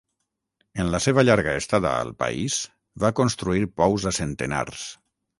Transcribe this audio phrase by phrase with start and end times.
[0.83, 2.55] En la seva llarga estada al país,
[3.03, 4.87] va construir pous a centenars.